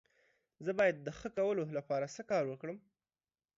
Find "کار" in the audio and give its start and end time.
2.31-2.43